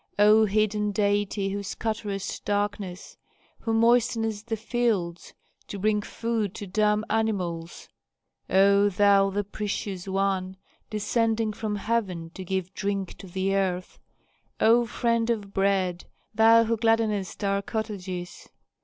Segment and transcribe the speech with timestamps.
[0.17, 3.17] O hidden deity who scatterest darkness,
[3.59, 5.35] who moistenest the fields,
[5.67, 7.87] to bring food to dumb animals,
[8.49, 10.57] O thou the precious one,
[10.89, 13.99] descending from heaven to give drink to the earth,
[14.59, 18.49] O friend of bread, thou who gladdenest our cottages!